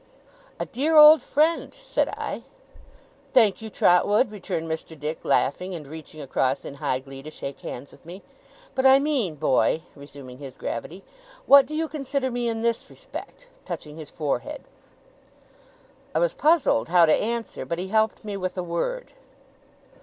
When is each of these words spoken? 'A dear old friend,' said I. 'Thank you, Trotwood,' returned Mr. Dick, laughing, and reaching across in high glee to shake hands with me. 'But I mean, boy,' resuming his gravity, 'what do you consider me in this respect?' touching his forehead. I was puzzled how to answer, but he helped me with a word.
'A 0.59 0.65
dear 0.65 0.95
old 0.97 1.21
friend,' 1.21 1.75
said 1.75 2.07
I. 2.17 2.41
'Thank 3.33 3.61
you, 3.61 3.69
Trotwood,' 3.69 4.31
returned 4.31 4.67
Mr. 4.67 4.99
Dick, 4.99 5.19
laughing, 5.23 5.75
and 5.75 5.85
reaching 5.85 6.19
across 6.21 6.65
in 6.65 6.73
high 6.81 6.97
glee 6.97 7.21
to 7.21 7.29
shake 7.29 7.59
hands 7.59 7.91
with 7.91 8.03
me. 8.03 8.23
'But 8.73 8.87
I 8.87 8.97
mean, 8.97 9.35
boy,' 9.35 9.83
resuming 9.95 10.39
his 10.39 10.55
gravity, 10.55 11.03
'what 11.45 11.67
do 11.67 11.75
you 11.75 11.87
consider 11.87 12.31
me 12.31 12.49
in 12.49 12.63
this 12.63 12.89
respect?' 12.89 13.45
touching 13.63 13.95
his 13.97 14.09
forehead. 14.09 14.63
I 16.15 16.17
was 16.17 16.33
puzzled 16.33 16.89
how 16.89 17.05
to 17.05 17.13
answer, 17.13 17.63
but 17.63 17.77
he 17.77 17.89
helped 17.89 18.25
me 18.25 18.35
with 18.35 18.57
a 18.57 18.63
word. 18.63 19.11